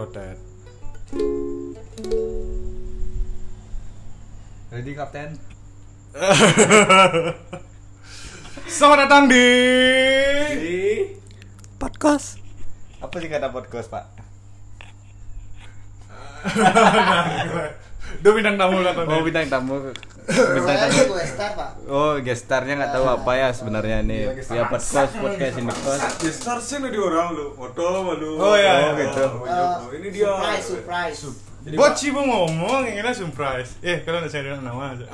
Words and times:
Ototet. 0.00 0.40
Ready 4.72 4.96
kapten? 4.96 5.36
Selamat 8.80 8.98
datang 9.04 9.28
di 9.28 9.44
Di 10.56 10.80
podcast 11.76 12.40
apa 13.04 13.12
sih 13.20 13.28
kata 13.28 13.52
podcast 13.52 13.92
pak? 13.92 14.08
Dua 18.18 18.32
bintang 18.34 18.58
tamu 18.58 18.82
lah 18.82 18.92
Oh 18.98 19.22
bintang 19.22 19.46
tamu. 19.46 19.76
Bintang 20.26 20.76
tamu. 20.76 21.00
gue 21.14 21.24
star 21.26 21.50
pak 21.58 21.70
Oh 21.86 22.14
gestarnya 22.18 22.74
nggak 22.78 22.92
tahu 22.94 23.06
apa 23.06 23.32
ya 23.38 23.48
sebenarnya 23.54 24.02
nih. 24.02 24.42
Ya 24.50 24.66
podcast 24.66 25.14
podcast 25.14 25.54
ini 25.62 25.70
kos. 25.70 26.02
Gestar 26.18 26.58
sih 26.58 26.82
nih 26.82 26.98
orang 26.98 27.34
lu, 27.38 27.54
foto 27.54 28.02
malu. 28.02 28.38
Oh, 28.38 28.54
iya, 28.58 28.90
iya. 28.90 29.06
gitu. 29.06 29.24
Eh, 29.46 29.98
ini 30.02 30.08
dia. 30.10 30.30
surprise 30.58 30.66
surprise 31.18 31.50
Buat 31.60 31.92
Cibu 31.92 32.24
ngomong, 32.24 32.88
yang 32.88 33.04
ini 33.04 33.12
surprise. 33.12 33.76
Eh, 33.84 34.00
kalian 34.00 34.24
udah 34.24 34.32
saya 34.32 34.56
nama 34.58 34.96
aja. 34.96 35.06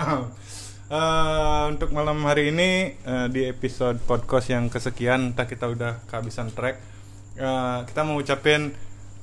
Eh, 0.87 1.63
untuk 1.67 1.91
malam 1.91 2.23
hari 2.23 2.55
ini 2.55 2.95
eh, 2.95 3.27
di 3.35 3.43
episode 3.51 3.99
podcast 4.07 4.55
yang 4.55 4.71
kesekian, 4.71 5.35
entah 5.35 5.51
kita 5.51 5.67
udah 5.67 5.99
kehabisan 6.07 6.55
track. 6.55 6.79
Eh, 7.35 7.79
kita 7.91 8.07
mau 8.07 8.15
ucapin 8.15 8.71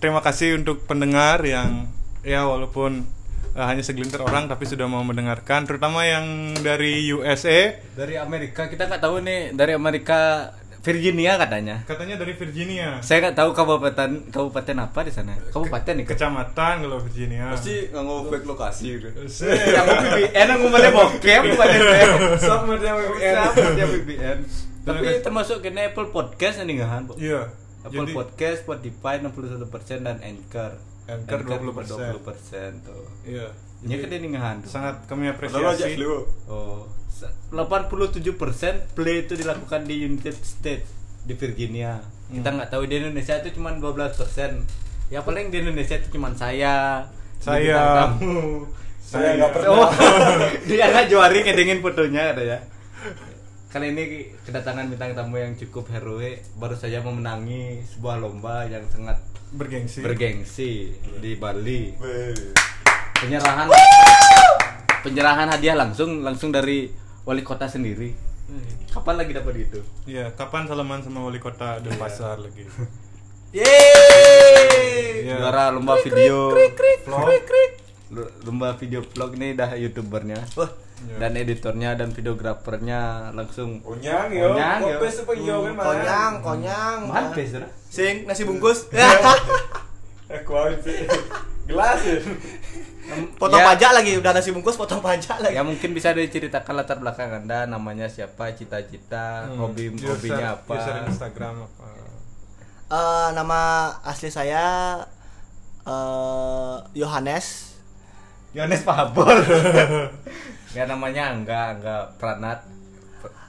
terima 0.03 0.19
kasih 0.19 0.59
untuk 0.59 0.83
pendengar 0.83 1.39
yang 1.47 1.87
ya 2.27 2.43
walaupun 2.43 3.07
eh, 3.53 3.65
hanya 3.65 3.83
segelintir 3.85 4.19
orang 4.19 4.45
tapi 4.45 4.65
sudah 4.65 4.85
mau 4.85 5.01
mendengarkan, 5.01 5.63
terutama 5.63 6.03
yang 6.03 6.53
dari 6.59 7.05
USA. 7.09 7.77
Dari 7.93 8.17
Amerika 8.17 8.67
kita 8.67 8.89
nggak 8.89 9.01
tahu 9.01 9.21
nih 9.21 9.53
dari 9.53 9.73
Amerika 9.73 10.51
Virginia 10.83 11.39
katanya. 11.39 11.79
Katanya 11.87 12.19
dari 12.19 12.35
Virginia. 12.35 12.99
Saya 12.99 13.23
nggak 13.23 13.39
tahu 13.39 13.55
kabupaten 13.55 14.27
kabupaten 14.27 14.75
apa 14.83 14.99
di 15.07 15.15
sana. 15.15 15.31
Kabupaten 15.47 16.03
nih. 16.03 16.05
Kecamatan 16.11 16.83
kalau 16.83 16.99
Virginia. 16.99 17.55
Pasti 17.55 17.87
nggak 17.87 18.03
mau 18.03 18.27
back 18.27 18.43
lokasi 18.43 18.99
gitu. 18.99 19.07
Yang 19.47 19.85
VPN 19.87 20.47
aku 20.59 20.65
mana 20.67 20.89
bokep 20.91 21.41
bukan 21.55 21.67
Sama 22.35 22.75
dia 22.75 22.93
VPN. 22.99 23.35
Siapa 23.39 23.67
dia 23.79 23.87
Tapi 24.83 25.23
termasuk 25.23 25.63
kena 25.63 25.87
Apple 25.87 26.11
Podcast 26.11 26.59
ini 26.67 26.83
kan? 26.83 27.07
Iya. 27.15 27.47
Apple 27.87 28.03
Jadi- 28.03 28.15
Podcast, 28.15 28.57
Spotify 28.67 29.23
61% 29.23 30.03
dan 30.03 30.19
Anchor. 30.19 30.75
Anchor 31.05 31.39
20%. 31.41 32.23
20% 32.23 32.79
tuh. 32.81 33.03
Iya. 33.23 33.51
Ini 33.81 33.93
kan 33.97 34.09
ini 34.09 34.27
ngahan. 34.31 34.57
Sangat 34.63 35.03
kami 35.05 35.27
apresiasi. 35.27 35.99
Oh, 36.47 36.87
se- 37.05 37.27
87% 37.49 38.23
play 38.93 39.21
itu 39.21 39.33
dilakukan 39.33 39.83
di 39.83 39.95
United 40.01 40.35
States 40.37 40.87
di 41.21 41.33
Virginia. 41.33 41.99
Kita 42.25 42.47
Hmm. 42.47 42.55
nggak 42.57 42.69
tahu 42.69 42.83
di 42.85 42.95
Indonesia 42.97 43.35
itu 43.37 43.49
cuma 43.53 43.71
12%. 43.73 44.63
Ya 45.07 45.19
paling 45.19 45.51
di 45.51 45.59
Indonesia 45.59 45.95
itu 45.95 46.07
cuma 46.09 46.31
saya, 46.31 47.03
Saya. 47.37 48.07
tamu. 48.07 48.63
Saya 48.97 49.35
nggak 49.37 49.51
pernah. 49.51 49.69
Oh, 49.69 49.89
dia 50.65 50.87
nggak 50.87 51.05
juari 51.05 51.43
ngedengin 51.43 51.79
fotonya 51.79 52.31
ada 52.31 52.41
ya. 52.41 52.59
Kali 53.73 53.89
ini 53.89 54.03
kedatangan 54.45 54.85
bintang 54.85 55.17
tamu 55.17 55.41
yang 55.41 55.57
cukup 55.57 55.89
heroik 55.89 56.45
baru 56.61 56.77
saja 56.77 57.01
memenangi 57.01 57.81
sebuah 57.89 58.21
lomba 58.21 58.69
yang 58.69 58.85
sangat 58.85 59.17
Bergengsi. 59.49 60.05
bergengsi 60.05 60.93
di 61.17 61.33
Bali. 61.33 61.89
Penyerahan 63.17 63.65
penyerahan 65.01 65.49
hadiah 65.49 65.73
langsung 65.73 66.21
langsung 66.21 66.53
dari 66.53 66.93
wali 67.25 67.41
kota 67.41 67.65
sendiri. 67.65 68.13
Kapan 68.93 69.25
lagi 69.25 69.33
dapat 69.33 69.53
gitu? 69.57 69.81
Iya, 70.05 70.29
kapan 70.37 70.69
salaman 70.69 71.01
sama 71.01 71.25
wali 71.25 71.41
kota 71.41 71.81
Denpasar 71.81 72.45
lagi? 72.45 72.69
yeay 73.57 75.25
Iya. 75.25 75.41
Juara 75.41 75.73
lomba 75.73 75.97
video 75.97 76.53
Vlog. 77.09 77.25
Lu- 78.13 78.33
lomba 78.45 78.77
video 78.77 79.01
vlog 79.01 79.33
ini 79.33 79.57
dah 79.57 79.73
youtubernya 79.73 80.37
Iya. 81.05 81.15
dan 81.19 81.31
editornya 81.35 81.89
dan 81.93 82.09
videografernya 82.09 83.01
langsung 83.31 83.79
Onyang 83.81 84.27
yo. 84.29 84.51
Onyang, 84.51 84.79
yo. 85.35 85.57
Mah. 85.69 85.83
konyang 85.83 86.33
konyang 86.39 86.97
mantes 87.05 87.53
dah. 87.53 87.67
sing 87.85 88.23
nasi 88.23 88.43
bungkus 88.43 88.87
Eh 90.25 90.41
kuat 90.41 90.79
sih. 90.79 91.03
Gelas 91.69 91.99
ya. 92.01 92.17
potong 93.35 93.59
Ya. 93.59 93.67
pajak 93.69 93.91
lagi 93.93 94.15
udah 94.15 94.31
nasi 94.31 94.49
bungkus 94.49 94.73
potong 94.73 94.99
pajak 94.99 95.37
lagi 95.37 95.53
Ya 95.53 95.61
mungkin 95.61 95.91
bisa 95.91 96.09
diceritakan 96.09 96.73
latar 96.73 96.97
belakang 96.97 97.29
anda, 97.29 97.63
namanya 97.65 98.07
siapa, 98.07 98.49
cita-cita, 98.51 99.43
Hmm. 99.45 99.59
hobi 99.61 99.91
User- 99.91 100.09
hobinya 100.09 100.55
apa? 100.55 100.73
User 100.73 100.95
Instagram 101.05 101.55
apa? 101.61 101.85
Eh, 102.85 103.29
nama 103.33 103.59
asli 104.01 104.27
saya 104.27 104.63
eh 105.83 106.75
Yohanes 106.93 107.75
Yohanes 108.53 108.81
Pahabol. 108.81 109.33
ya 110.73 110.83
namanya 110.83 111.31
Angga, 111.31 111.59
Angga 111.71 111.95
Pranat. 112.15 112.59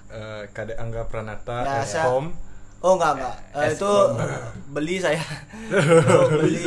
Eh, 0.06 0.42
Kade 0.48 0.74
Angga 0.74 1.02
Pranata, 1.04 1.64
Ya, 1.64 1.82
saya- 1.82 2.06
oh 2.06 2.92
enggak 2.92 3.12
enggak 3.16 3.34
Eh, 3.56 3.72
itu 3.72 3.92
beli 4.68 4.96
saya 4.98 5.18
beli 6.30 6.54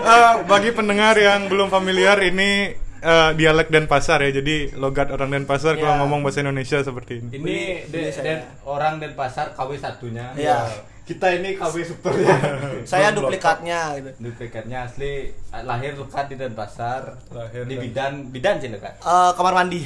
Eh, 0.00 0.32
bagi 0.44 0.70
pendengar 0.70 1.14
yang 1.14 1.46
belum 1.46 1.68
familiar 1.68 2.14
ini 2.20 2.72
eh, 3.00 3.30
dialek 3.32 3.68
Denpasar 3.68 4.20
ya. 4.20 4.30
Jadi 4.32 4.70
logat 4.74 5.08
orang 5.08 5.32
Denpasar 5.32 5.74
kalau 5.74 5.94
Iya. 5.94 6.00
ngomong 6.00 6.20
bahasa 6.20 6.40
Indonesia 6.40 6.78
seperti 6.78 7.12
ini. 7.18 7.28
Ini 7.32 7.40
beli 7.40 7.58
de- 7.90 8.12
saya. 8.12 8.22
dan 8.22 8.38
orang 8.62 8.98
Denpasar 8.98 9.50
KW 9.50 9.70
satunya. 9.74 10.30
Iya. 10.34 10.68
Kita 11.10 11.26
ini 11.32 11.58
KW 11.58 11.74
supernya. 11.82 12.36
saya 12.86 13.10
Belum- 13.10 13.26
duplikatnya 13.26 13.98
gitu 13.98 14.10
Duplikatnya 14.22 14.86
asli 14.86 15.34
lahir 15.50 15.98
lekat 15.98 16.30
di 16.30 16.36
Denpasar. 16.36 17.18
Lahir 17.28 17.66
di 17.66 17.74
dan- 17.74 17.82
bidan 17.82 18.12
bidan 18.30 18.54
sih 18.56 18.70
lekat. 18.70 18.94
Eh, 18.96 19.30
kamar 19.34 19.52
mandi 19.52 19.82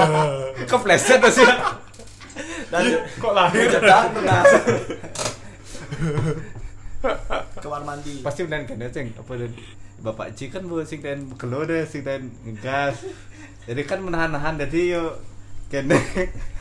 Kepleset 0.70 1.20
tuh 1.20 1.28
sih. 1.30 1.44
dan 2.66 2.82
Kok 3.14 3.32
lahir? 3.32 3.68
kamar 7.54 7.82
mandi 7.84 8.24
Pasti 8.24 8.40
benar 8.42 8.64
kan 8.64 8.80
ceng 8.88 9.12
apa 9.12 9.32
dan 9.36 9.52
Bapak 10.00 10.32
Ci 10.32 10.48
kan 10.48 10.64
bu 10.64 10.80
sing 10.82 11.00
ten 11.00 11.28
kelo 11.36 11.64
deh 11.64 11.84
sing 11.84 12.00
ten 12.00 12.28
ngegas. 12.42 13.04
Jadi 13.64 13.82
kan 13.84 14.00
menahan-nahan 14.00 14.56
jadi 14.58 14.96
yo 14.96 15.04
kene 15.66 15.96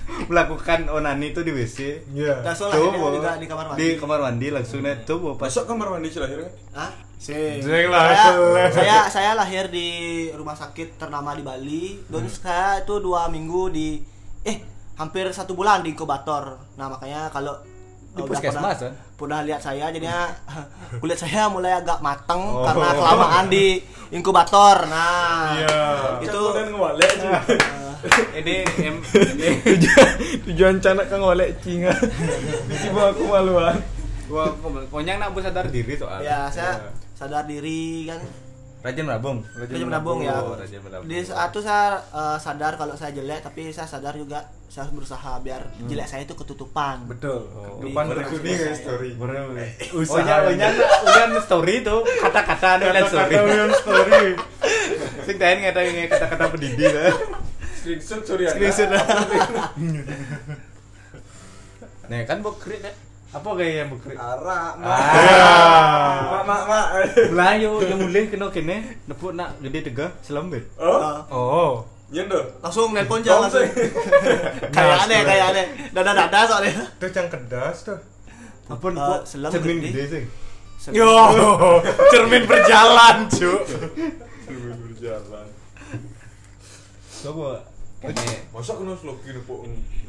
melakukan 0.30 0.88
onani 0.88 1.32
itu 1.32 1.42
di 1.42 1.52
WC. 1.52 1.78
Iya. 2.12 2.42
langsung 2.42 2.68
Tuh, 2.68 2.92
lahirnya 2.92 3.00
Bu. 3.00 3.16
juga 3.16 3.32
di 3.36 3.46
kamar 3.46 3.66
mandi 3.68 3.80
Di 3.80 3.88
kamar 3.96 4.20
mandi 4.22 4.48
langsung 4.50 4.80
net 4.80 5.00
tuh 5.04 5.18
pas 5.34 5.48
Masuk 5.48 5.64
kamar 5.66 5.88
mandi 5.90 6.08
sih 6.08 6.20
lahirnya. 6.20 6.52
Hah? 6.72 6.92
Jeng 7.24 7.88
lah, 7.88 8.12
saya, 8.12 8.28
saya 8.68 8.98
saya 9.08 9.32
lahir 9.34 9.72
di 9.72 9.88
rumah 10.30 10.52
sakit 10.54 10.98
ternama 10.98 11.32
di 11.32 11.40
Bali. 11.42 11.86
Dan 12.04 12.28
saya 12.28 12.84
itu 12.84 13.00
dua 13.00 13.28
minggu 13.28 13.72
di 13.72 14.04
eh 14.44 14.60
hampir 14.94 15.32
satu 15.32 15.54
bulan 15.54 15.80
di 15.80 15.92
inkubator. 15.92 16.60
Nah 16.76 16.88
makanya 16.88 17.32
kalau 17.32 17.56
Di 18.12 18.20
udah 18.20 18.28
puskesmas, 18.28 18.54
pernah, 18.54 18.76
kan? 18.76 18.94
pernah 19.16 19.40
lihat 19.42 19.58
saya 19.58 19.88
jadinya 19.88 20.36
kulit 21.02 21.16
saya 21.16 21.48
mulai 21.48 21.74
agak 21.74 21.98
mateng 21.98 22.44
Oh. 22.44 22.62
karena 22.62 22.92
kelamaan 22.92 23.46
di 23.48 23.80
inkubator. 24.14 24.84
Nah 24.86 25.56
Iya. 25.56 25.80
itu. 26.20 26.44
Ini 28.36 28.56
em, 28.84 28.96
Tujuan 30.50 30.78
canak 30.80 31.08
kang 31.08 31.24
ngewalek 31.24 31.56
cinga. 31.64 31.94
Coba 32.88 33.12
aku 33.12 33.24
maluan. 33.28 33.78
gua 34.24 34.48
konyang 34.88 35.20
nak 35.20 35.36
bu 35.36 35.44
sadar 35.44 35.68
diri 35.68 36.00
soal. 36.00 36.24
ya 36.24 36.48
saya 36.48 36.80
sadar 37.14 37.44
diri 37.44 38.08
kan 38.08 38.24
Rajin 38.84 39.08
menabung. 39.08 39.40
Rajin 39.56 39.88
menabung 39.88 40.20
ya. 40.20 40.44
Oh, 40.44 40.60
rajin 40.60 40.84
menabung. 40.84 41.08
Di 41.08 41.24
saat 41.24 41.56
itu 41.56 41.64
saya 41.64 42.04
eh, 42.12 42.36
sadar 42.36 42.76
kalau 42.76 43.00
saya 43.00 43.16
jelek, 43.16 43.40
tapi 43.40 43.72
saya 43.72 43.88
sadar 43.88 44.12
juga 44.20 44.44
saya 44.68 44.84
harus 44.84 45.00
berusaha 45.00 45.40
biar 45.40 45.64
Hmm. 45.80 45.88
jelek 45.88 46.04
saya 46.04 46.28
itu 46.28 46.36
ketutupan. 46.36 47.08
Betul. 47.08 47.48
Di- 47.80 47.96
berkuning 47.96 48.58
saya. 48.60 48.68
ya 48.68 48.76
story. 48.76 49.10
Oh 49.16 50.20
ya, 50.20 50.44
oh 50.44 50.52
ya, 50.52 50.68
uyan 51.08 51.32
story 51.40 51.74
itu 51.80 51.96
kata-kata 52.20 52.70
nulis 52.84 53.08
story. 53.08 53.32
Kata-kata 53.32 53.54
Uyan 53.56 53.72
story. 53.72 54.24
Sing 55.32 55.36
ngata 55.40 55.80
kata-kata 56.12 56.44
pendidik 56.52 56.92
lah. 56.92 57.16
Screenshot 57.84 58.24
sorry 58.24 58.48
Screenshot. 58.48 58.88
Nah 62.08 62.20
kan 62.30 62.40
bukri 62.40 62.80
deh. 62.80 62.96
Apa 63.34 63.50
gaya 63.60 63.84
bukri? 63.92 64.16
Arak. 64.16 64.80
Ah. 64.80 66.32
Mak 66.32 66.44
mak 66.48 66.64
mak. 66.70 66.88
Lah 67.36 67.52
yo 67.60 67.84
yo 67.84 68.00
mulai 68.00 68.32
kena 68.32 68.48
kene 68.56 69.04
nepuk 69.04 69.36
nak 69.36 69.60
gede 69.60 69.92
tegah 69.92 70.16
selambe. 70.24 70.64
Oh. 70.80 71.28
Oh. 71.28 71.72
Nyendo. 72.14 72.40
langsung 72.62 72.94
nelpon 72.94 73.26
jangan 73.26 73.50
langsung. 73.50 73.66
kayak 74.76 74.98
aneh, 75.10 75.20
kayak 75.26 75.46
aneh. 75.50 75.66
Dada-dada 75.92 76.40
soalnya. 76.46 76.86
Itu 77.02 77.10
yang 77.10 77.28
kedas 77.28 77.90
tuh. 77.90 78.00
Apa 78.70 78.86
kok 78.86 79.22
selam 79.26 79.50
cermin 79.50 79.82
gede. 79.82 80.04
sih. 80.08 80.24
Yo, 80.94 81.10
cermin 82.14 82.46
berjalan, 82.46 83.26
cu. 83.34 83.52
Sambil 84.46 84.78
berjalan. 84.78 85.48
Coba 87.24 87.73
Kene 88.04 88.52
Masa 88.52 88.72
kena 88.74 88.94
sloki 88.94 89.32
po. 89.42 89.64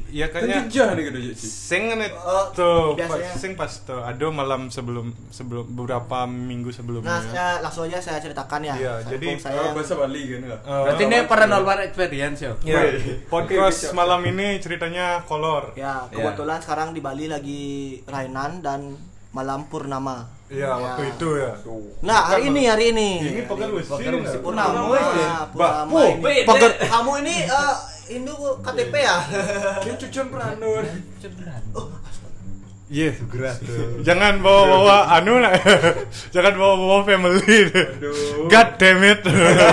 ya 0.05 0.29
kayaknya 0.29 0.69
Kan 0.69 0.93
nih 0.93 1.03
gitu 1.09 1.33
sing 1.35 1.89
kan 1.89 1.97
Oh, 2.15 2.45
tuh 2.53 2.93
pas- 2.95 3.25
sing 3.33 3.55
pas 3.55 3.71
tuh 3.81 3.97
ada 3.97 4.21
malam 4.29 4.69
sebelum 4.69 5.09
sebelum 5.29 5.65
beberapa 5.65 6.23
minggu 6.23 6.67
Nah, 6.67 6.75
sebelumnya 6.75 7.17
saya 7.25 7.47
langsung 7.59 7.83
aja 7.83 7.97
saya 7.97 8.19
ceritakan 8.19 8.61
ya. 8.61 8.75
Iya, 8.75 8.93
Saya- 8.97 9.11
jadi, 9.11 9.27
saya 9.35 9.59
Ah, 9.61 9.73
bahasa 9.73 9.95
Bali 9.95 10.21
kan? 10.29 10.41
Eh, 10.45 10.59
Berarti 10.61 11.03
ini 11.05 11.17
paranormal 11.25 11.77
experience 11.81 12.39
ya, 12.39 12.51
Wih. 12.53 13.25
podcast 13.25 13.79
malam 13.97 14.21
ini 14.23 14.59
ceritanya 14.59 15.23
kolor 15.23 15.73
ya 15.73 16.05
kebetulan 16.07 16.59
sekarang 16.59 16.89
di 16.91 17.01
Bali 17.01 17.25
lagi 17.25 17.63
Rainan 18.05 18.59
dan 18.59 18.95
malam 19.31 19.65
purnama. 19.65 20.34
Iya 20.45 20.69
waktu 20.71 21.09
itu 21.09 21.27
ya 21.35 21.51
Nah, 21.99 22.19
hari 22.29 22.53
ini 22.53 22.61
hari 22.63 22.85
ini. 22.93 23.09
ini 23.19 23.41
poker 23.43 23.65
wis 23.73 23.89
wis. 23.89 23.97
Purnama. 24.37 24.77
Purnama, 24.77 24.81
wis. 24.93 25.05
Purnama 25.49 25.89
Bah. 25.89 26.45
Poker- 26.45 26.77
kamu 26.79 27.11
ini 27.25 27.35
eh 27.43 27.73
Indo 28.07 28.33
KTP 28.61 28.93
ya? 28.95 29.17
Ini 29.81 29.93
cucian 29.97 30.29
peranur. 30.29 30.85
Iya 32.85 33.17
Gerak 33.17 33.65
tuh. 33.65 34.05
jangan 34.05 34.45
bawa 34.45 34.61
bawa 34.69 34.97
anu 35.17 35.41
lah 35.41 35.57
jangan 36.37 36.53
bawa 36.53 36.73
bawa 36.77 36.97
family 37.01 37.65
Aduh. 37.65 38.45
god 38.45 38.77
damn 38.77 39.01
it 39.01 39.25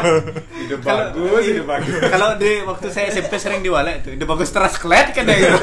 Ide 0.64 0.80
bagus, 0.80 1.44
ide 1.44 1.60
bagus. 1.60 1.92
Kalau 2.08 2.40
di 2.40 2.64
waktu 2.64 2.88
saya 2.88 3.12
SMP 3.12 3.36
sering 3.36 3.60
diwalek 3.60 4.00
tuh, 4.00 4.16
ide 4.16 4.24
bagus 4.24 4.48
teras 4.48 4.80
klet 4.80 5.12
kan 5.12 5.28
ya. 5.28 5.60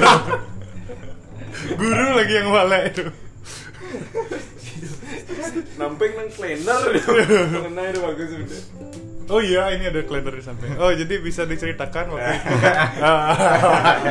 guru 1.73 2.05
lagi 2.13 2.33
yang 2.35 2.53
wala 2.53 2.77
itu 2.85 3.09
Namping 5.77 6.11
nang 6.15 6.29
cleaner. 6.29 6.81
Mengenai 7.51 7.89
ide 7.91 7.99
bagus 7.99 8.29
udah. 8.33 8.61
oh 9.29 9.37
iya 9.37 9.69
ini 9.77 9.85
ada 9.85 10.01
kalender 10.09 10.33
di 10.33 10.41
samping 10.41 10.73
oh 10.81 10.89
jadi 10.89 11.21
bisa 11.21 11.45
diceritakan 11.45 12.17
waktu 12.17 12.33
itu 12.33 12.49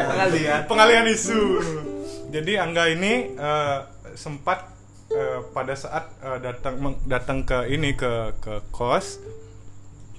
Pengalian. 0.07 0.61
pengalihan 0.71 1.07
isu 1.11 1.43
jadi 2.31 2.63
angga 2.63 2.87
ini 2.87 3.35
eh, 3.35 3.79
sempat 4.15 4.71
eh, 5.11 5.43
pada 5.51 5.75
saat 5.75 6.07
eh, 6.23 6.39
datang 6.39 6.95
datang 7.03 7.43
ke 7.43 7.67
ini 7.67 7.99
ke 7.99 8.31
ke 8.39 8.63
kos 8.71 9.19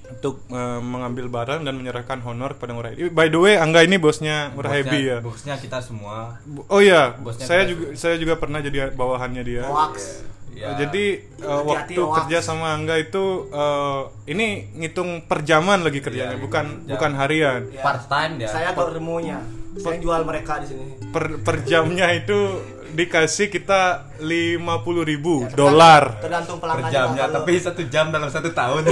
untuk 0.10 0.44
eh, 0.50 0.80
mengambil 0.83 1.31
barang 1.31 1.63
dan 1.63 1.80
menyerahkan 1.80 2.19
honor 2.25 2.57
kepada 2.57 2.74
Ngurah 2.74 2.92
Happy. 2.92 3.13
By 3.13 3.30
the 3.30 3.38
way, 3.38 3.62
Angga 3.62 3.86
ini 3.86 4.01
bosnya 4.01 4.50
Ngurah 4.57 4.74
Happy 4.74 5.06
ya. 5.06 5.21
Bosnya 5.21 5.54
kita 5.62 5.86
semua. 5.86 6.42
Oh 6.66 6.81
iya, 6.81 7.13
Bosnya 7.13 7.45
saya 7.45 7.69
juga 7.69 7.94
saya 7.94 8.18
juga 8.18 8.33
pernah 8.42 8.57
jadi 8.57 8.89
bawahannya 8.89 9.44
dia. 9.45 9.69
Hoax. 9.69 10.25
Ya. 10.59 10.75
Jadi 10.75 11.06
uh, 11.39 11.63
Hati-hati, 11.63 11.95
waktu 11.95 12.01
hoax. 12.03 12.15
kerja 12.19 12.38
sama 12.41 12.75
Angga 12.75 13.00
itu 13.00 13.47
uh, 13.47 14.11
ini 14.25 14.47
ngitung 14.75 15.23
per 15.23 15.41
jaman 15.41 15.79
lagi 15.79 16.00
kerjanya, 16.00 16.35
Iya, 16.35 16.44
bukan 16.44 16.65
jam. 16.83 16.91
bukan 16.91 17.11
harian. 17.15 17.61
Ya. 17.69 17.79
part 17.79 18.03
time 18.06 18.33
ya. 18.38 18.50
Saya 18.50 18.69
tahu 18.71 18.91
remunya. 18.94 19.39
Saya 19.73 19.95
jual 19.97 20.21
mereka 20.21 20.59
di 20.59 20.67
sini. 20.67 21.00
Per 21.09 21.39
per 21.39 21.63
jamnya 21.63 22.11
itu 22.11 22.59
dikasih 22.89 23.47
kita 23.47 24.11
50.000 24.19 24.59
ribu 25.06 25.47
dolar. 25.50 26.19
Tergantung 26.19 26.57
per 26.57 26.75
jamnya, 26.89 27.23
Kalau- 27.23 27.35
tapi 27.39 27.53
satu 27.56 27.81
jam 27.85 28.09
dalam 28.09 28.27
satu 28.27 28.51
tahun. 28.51 28.83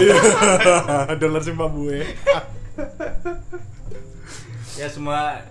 dolar 1.22 1.42
Zimbabwe. 1.42 2.06
ya 4.76 4.88
semua 4.88 5.42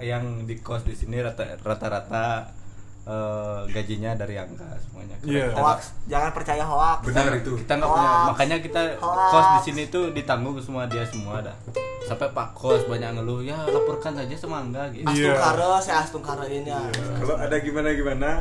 yang 0.00 0.48
di 0.48 0.56
kos 0.58 0.82
di 0.82 0.96
sini 0.96 1.20
rata- 1.20 1.60
rata-rata 1.60 2.56
eh, 3.02 3.60
gajinya 3.68 4.12
dari 4.12 4.34
angka 4.36 4.66
semuanya. 4.78 5.16
Iya. 5.20 5.50
Kita 5.50 5.60
hoax. 5.60 5.80
Jangan 6.06 6.30
percaya 6.30 6.62
hoax. 6.62 6.98
Benar 7.04 7.32
itu. 7.34 7.52
kita 7.58 7.72
nggak 7.74 7.90
punya 7.90 8.08
Hoax. 8.10 8.26
makanya 8.28 8.56
kita 8.58 8.82
Hoax. 8.96 9.30
kos 9.30 9.46
di 9.46 9.60
sini 9.64 9.82
tuh 9.86 10.04
ditanggung 10.10 10.56
semua 10.58 10.84
dia 10.84 11.02
semua 11.02 11.40
dah 11.40 11.56
sampai 12.02 12.26
pak 12.30 12.48
kos 12.52 12.84
banyak 12.84 13.10
ngeluh 13.12 13.40
ya 13.40 13.54
laporkan 13.64 14.12
saja 14.12 14.34
sama 14.34 14.60
angga 14.60 14.88
gitu 14.90 15.06
Iya. 15.06 15.30
Astung 15.30 15.38
kare, 15.38 15.66
saya 15.80 15.96
astung 16.00 16.24
kare 16.24 16.46
ini 16.46 16.66
ya. 16.66 16.80
Kalau 17.18 17.36
ada 17.36 17.56
gimana-gimana, 17.56 18.40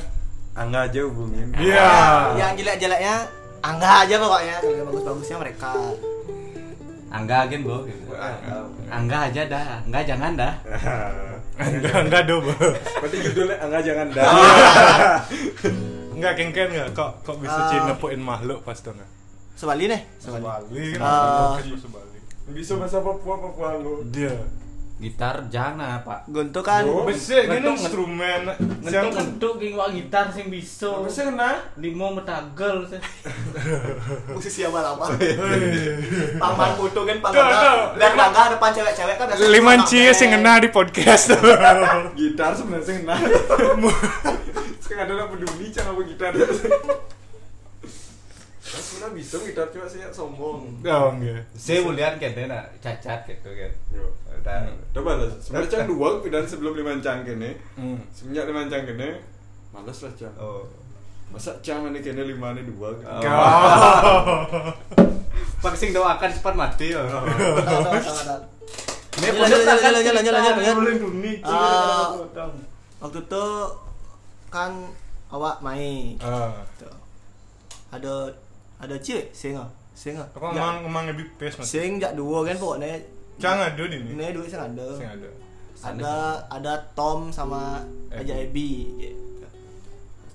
Angga 0.51 0.89
aja 0.89 0.99
hubungin. 1.05 1.53
Iya. 1.53 1.87
Yang 2.35 2.51
jelek-jeleknya 2.59 3.15
Angga 3.59 4.03
aja 4.03 4.15
pokoknya. 4.17 4.55
Kalau 4.59 4.75
yang 4.75 4.87
bagus-bagusnya 4.87 5.37
mereka. 5.37 5.71
angga 7.09 7.41
agen 7.41 7.65
bo 7.65 7.81
gitu. 7.83 8.13
angga 8.85 9.17
aja 9.25 9.41
dah 9.43 9.81
angga 9.81 9.99
jangan 10.05 10.37
dah 10.37 10.53
Enggak 11.59 11.99
enggak 12.07 12.21
do. 12.23 12.35
Bo. 12.39 12.51
Berarti 13.03 13.17
judulnya 13.19 13.55
Angga 13.59 13.79
jangan 13.83 14.07
dah. 14.15 14.27
Enggak 16.15 16.33
kengken 16.39 16.67
enggak 16.71 16.87
kok 16.95 17.11
kok 17.23 17.35
bisa 17.39 17.55
Ah. 17.55 17.67
Cina 17.67 17.83
nepuin 17.91 18.19
makhluk 18.19 18.63
pas 18.63 18.79
tuh 18.79 18.95
enggak. 18.95 19.09
Sebali 19.59 19.83
nih. 19.91 20.01
Sebali. 20.23 20.43
Sebali. 20.43 20.85
Ah. 21.03 21.59
Sebali. 21.59 22.19
Bisa 22.55 22.79
bahasa 22.79 23.03
Papua 23.03 23.35
Papua 23.39 23.75
lu. 23.75 24.07
Dia. 24.07 24.31
Gitar 24.99 25.47
jangan 25.47 26.03
pak 26.03 26.27
Guntur 26.27 26.59
kan 26.59 26.83
Oh. 26.83 27.07
Besi 27.07 27.31
ini 27.31 27.63
Ngetuk, 27.63 27.75
instrumen 27.79 28.41
ngentuk 28.51 28.91
yang 28.91 29.07
ngentuk 29.09 29.53
gini 29.55 29.73
wak 29.73 29.89
gitar 29.91 30.27
sing 30.27 30.47
bisa 30.47 30.91
Apa 30.91 31.07
sih 31.07 31.23
kena? 31.23 31.51
limo 31.79 32.11
metagel 32.11 32.83
musisi 34.35 34.61
lama-lama. 34.61 35.07
Hei. 35.15 36.35
Paman 36.35 36.69
putu 36.75 37.01
kan 37.03 37.17
Tuh, 37.17 37.31
tuh. 37.31 37.39
paman. 37.39 37.95
Dan 37.95 38.11
bangga 38.13 38.43
depan 38.51 38.69
cewek-cewek 38.71 39.15
kan 39.15 39.25
biasa 39.27 39.47
Liman 39.47 39.79
cie 39.83 40.11
sing 40.11 40.29
ngena 40.29 40.59
di 40.59 40.67
podcast. 40.67 41.31
Gitar 42.19 42.51
sebenarnya 42.51 42.83
sih 42.83 42.95
kena. 42.99 43.15
Sekarang 44.83 45.15
ada 45.15 45.25
peduli 45.27 45.67
apa 45.71 46.01
gitar. 46.03 46.31
Sebenarnya 49.09 49.41
bisa 49.41 49.49
gitar 49.49 49.67
cuma 49.73 49.85
saya 49.89 50.07
sombong. 50.13 50.59
Oh 50.85 51.09
enggak. 51.11 51.41
saya 51.57 51.81
mulian 51.81 52.13
kayaknya 52.15 52.45
nak 52.53 52.65
cacat 52.77 53.25
gitu 53.25 53.49
kan 53.49 53.71
Yo. 53.89 54.05
Coba 54.93 55.19
lah, 55.19 55.29
sebenarnya 55.41 55.69
cang 55.69 55.87
dua 55.89 56.07
pindahan 56.21 56.47
sebelum 56.47 56.73
lima 56.77 56.93
cang 57.01 57.25
kene. 57.25 57.57
Hmm. 57.73 57.97
Semenjak 58.09 58.47
lima 58.47 58.69
cang 58.69 58.83
kene, 58.85 59.09
males 59.69 59.99
lah 59.99 60.13
cang. 60.15 60.33
oh 60.37 60.63
Masa 61.29 61.53
cang 61.61 61.85
ini 61.89 61.99
kene 61.99 62.23
lima 62.23 62.53
ini 62.53 62.63
dua. 62.65 62.93
gitu. 62.95 63.05
Oh. 63.05 63.21
Kau. 63.21 64.21
Pak 65.63 65.75
sing 65.75 65.91
doakan 65.91 66.31
cepat 66.31 66.55
mati 66.55 66.95
ya 66.95 67.03
tahu, 67.03 67.25
tahu, 67.27 67.81
tahu. 67.99 68.41
Ini 69.19 69.27
Lanjut, 69.35 69.61
lanjut, 69.67 69.91
lanjut, 69.91 70.13
lanjut, 70.15 70.33
lanjut, 70.39 70.75
lanjut. 70.79 71.39
Ah. 71.43 72.15
Waktu 73.03 73.19
itu 73.19 73.45
kan 74.47 74.71
awak 75.27 75.59
main. 75.59 76.15
Ah. 76.23 76.63
Tuh. 76.79 76.95
Ada 77.91 78.31
ada 78.79 78.95
cie 78.97 79.27
sing 79.31 79.59
ah. 79.59 79.67
Sing 79.91 80.15
ah. 80.15 80.27
Kok 80.31 80.55
emang 80.55 80.87
emang 80.87 81.03
lebih 81.11 81.27
pes 81.35 81.59
mas? 81.59 81.67
Sing 81.67 81.99
jak 81.99 82.15
dua 82.15 82.47
kan 82.47 82.55
pokoknya. 82.55 82.95
Jangan 83.35 83.71
ada 83.71 83.83
di 83.83 83.95
ini. 83.99 84.15
Ini 84.15 84.31
duit 84.31 84.47
sing 84.47 84.59
ada. 84.59 84.87
Sing 84.95 85.07
ada. 85.07 85.29
ada 85.79 86.15
ada 86.51 86.73
Tom 86.91 87.31
sama 87.31 87.79
Ebi. 88.11 88.19
Aja 88.19 88.33
Ebi 88.35 88.69
gitu. 88.99 89.47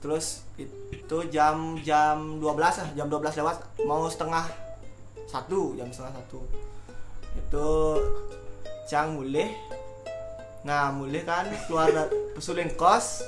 terus 0.00 0.44
itu 0.92 1.16
jam 1.28 1.76
jam 1.80 2.36
12 2.36 2.44
lah 2.60 2.88
jam 2.92 3.08
12 3.08 3.40
lewat 3.40 3.56
mau 3.84 4.04
setengah 4.04 4.44
satu 5.24 5.72
jam 5.76 5.88
setengah 5.88 6.12
satu 6.16 6.44
itu 7.36 7.68
Cang 8.84 9.16
mulih 9.16 9.48
nah 10.60 10.92
mulih 10.92 11.24
kan 11.24 11.48
keluar 11.68 11.88
da- 11.96 12.12
pesulin 12.36 12.68
kos 12.76 13.24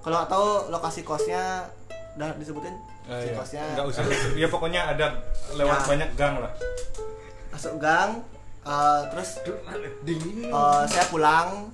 kalau 0.00 0.20
nggak 0.20 0.32
tahu 0.32 0.48
lokasi 0.68 1.00
kosnya 1.00 1.68
udah 2.14 2.28
disebutin 2.34 2.74
si 3.04 3.26
iya. 3.26 3.34
kosnya 3.34 3.62
Nggak 3.74 3.86
usah. 3.86 4.02
Ya 4.34 4.46
pokoknya 4.46 4.80
ada 4.88 5.06
lewat 5.52 5.78
Ya. 5.78 5.86
banyak 5.88 6.10
gang 6.14 6.34
lah. 6.38 6.52
masuk 7.48 7.74
gang 7.76 8.10
eh, 8.62 9.00
terus 9.08 9.30
Dingin. 10.02 10.46
Eh, 10.46 10.82
saya 10.86 11.06
pulang 11.06 11.70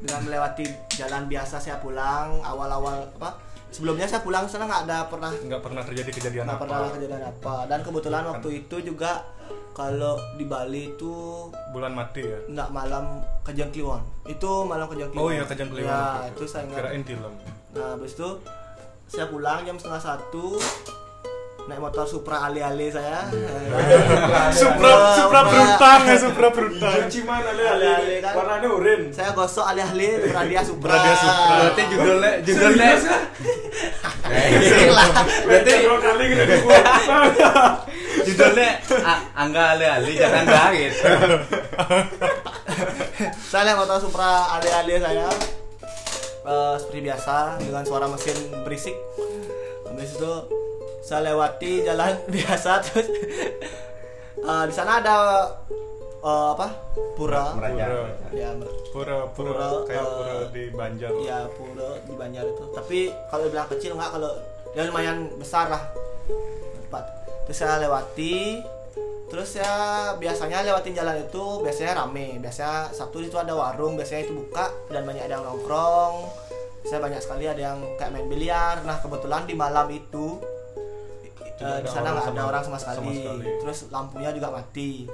dengan 0.00 0.20
melewati 0.22 0.64
jalan 0.90 1.24
biasa 1.26 1.56
saya 1.56 1.76
pulang 1.76 2.40
awal-awal 2.40 3.04
apa 3.10 3.36
sebelumnya 3.68 4.04
saya 4.04 4.20
pulang 4.20 4.44
sana 4.44 4.64
nggak 4.64 4.82
ada 4.84 4.98
pernah 5.06 5.28
Nggak 5.30 5.60
pernah 5.60 5.82
terjadi 5.82 6.10
kejadian 6.10 6.44
nggak 6.44 6.56
apa. 6.56 6.64
pernah 6.64 6.88
kejadian 6.90 7.22
apa 7.22 7.54
dan 7.68 7.78
kebetulan 7.80 8.24
waktu 8.26 8.48
itu 8.58 8.76
juga 8.82 9.20
kalau 9.70 10.16
di 10.34 10.44
Bali 10.44 10.90
itu 10.90 11.12
Bulan 11.70 11.92
mati 11.92 12.20
ya. 12.22 12.38
nggak 12.48 12.68
malam 12.70 13.04
kejang 13.42 13.68
kliwon 13.70 14.00
itu 14.24 14.50
malam 14.64 14.88
kejang 14.88 15.08
kliwon 15.08 15.22
Oh 15.22 15.30
iya 15.30 15.44
kejang 15.44 15.68
kliwon. 15.68 15.86
ya 15.86 16.00
itu 16.26 16.44
saya 16.44 16.62
nggak 16.64 16.78
kirain 16.80 17.02
film. 17.04 17.32
nah 17.70 17.86
habis 17.94 18.12
itu 18.12 18.28
saya 19.10 19.26
pulang 19.26 19.66
jam 19.66 19.74
setengah 19.74 19.98
satu 19.98 20.54
naik 21.66 21.82
motor 21.82 22.06
Supra 22.06 22.46
ali-ali 22.46 22.94
saya 22.94 23.26
Supra 24.60 25.18
Supra 25.18 25.40
berutang 25.50 26.00
ya 26.06 26.16
Supra 26.18 26.48
berutang. 26.54 26.94
Hijau 27.10 27.26
ale 27.26 27.62
Ale-ale 27.66 28.16
kan. 28.22 28.32
warnanya 28.38 28.68
oren. 28.70 29.02
saya 29.10 29.34
gosok 29.34 29.66
ali-ali 29.66 30.30
Beradia 30.30 30.62
Supra 30.62 30.94
Beradia 30.94 31.14
Supra. 31.18 31.54
Berarti 31.58 31.82
judulnya 31.90 32.30
judulnya 32.46 32.90
lah. 32.94 33.22
berarti 35.46 35.72
dua 35.82 35.96
kali 35.98 36.24
gitu 36.30 36.54
judulnya 38.30 38.68
Angga 39.34 39.64
Ale 39.74 39.86
Ali 39.90 40.12
jangan 40.14 40.44
dah 40.46 40.70
gitu. 40.70 41.02
saya 43.50 43.74
motor 43.74 43.98
Supra 43.98 44.54
ale-ale 44.54 45.02
saya 45.02 45.26
eh, 46.50 46.74
seperti 46.76 47.00
biasa 47.06 47.36
dengan 47.62 47.82
suara 47.86 48.10
mesin 48.10 48.34
berisik. 48.66 48.96
Habis 49.86 50.18
itu 50.18 50.32
saya 51.00 51.32
lewati 51.32 51.86
jalan 51.86 52.18
biasa 52.34 52.70
terus 52.84 53.08
eh, 54.40 54.64
di 54.66 54.74
sana 54.74 54.98
ada 54.98 55.16
eh, 56.20 56.48
apa? 56.58 56.66
Pura. 57.14 57.54
Meraja. 57.54 57.84
Pura. 57.86 58.02
ya 58.34 58.50
Pura, 58.90 59.16
pura, 59.30 59.52
Pura, 59.54 59.66
kayak 59.86 60.02
eh, 60.02 60.10
pura 60.10 60.34
di 60.50 60.64
Banjar. 60.74 61.10
ya 61.22 61.38
pura 61.46 61.88
di 62.02 62.14
Banjar 62.18 62.44
itu. 62.50 62.64
Tapi 62.74 62.98
kalau 63.30 63.42
dibilang 63.46 63.68
kecil 63.70 63.94
nggak 63.94 64.10
kalau 64.18 64.32
dia 64.74 64.82
lumayan 64.86 65.30
besar 65.38 65.70
lah. 65.70 65.82
Tempat. 66.86 67.04
Terus 67.46 67.56
saya 67.58 67.82
lewati 67.82 68.58
terus 69.30 69.54
ya 69.54 69.72
biasanya 70.18 70.66
lewatin 70.66 70.90
jalan 70.90 71.22
itu 71.22 71.44
biasanya 71.62 72.02
rame. 72.02 72.42
Biasanya 72.42 72.90
Sabtu 72.90 73.22
itu 73.22 73.38
ada 73.38 73.54
warung 73.54 73.94
biasanya 73.94 74.26
itu 74.26 74.34
buka 74.34 74.74
dan 74.90 75.06
banyak 75.06 75.22
ada 75.22 75.38
yang 75.38 75.46
nongkrong. 75.46 76.26
Saya 76.82 76.98
banyak 76.98 77.22
sekali 77.22 77.46
ada 77.46 77.62
yang 77.72 77.78
kayak 77.94 78.10
main 78.10 78.26
biliar. 78.26 78.82
Nah 78.82 78.98
kebetulan 78.98 79.46
di 79.46 79.54
malam 79.54 79.86
itu 79.88 80.42
ada 81.62 81.84
di 81.84 81.88
sana 81.92 82.10
nggak 82.16 82.34
ada 82.34 82.42
orang 82.42 82.62
sama 82.64 82.78
sekali. 82.80 82.96
sama 82.98 83.12
sekali. 83.12 83.46
terus 83.62 83.78
lampunya 83.94 84.30
juga 84.34 84.48
mati. 84.50 85.06